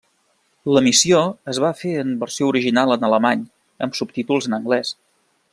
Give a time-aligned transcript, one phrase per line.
[0.75, 1.19] L'emissió
[1.53, 3.47] es va fer en versió original en alemany,
[3.87, 4.99] amb subtítols en anglès.